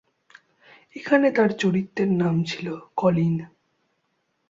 এখানে 0.95 1.27
তার 1.31 1.49
চরিত্রের 1.57 2.09
নাম 2.13 2.35
ছিলো 2.43 2.73
কলিন। 2.97 3.35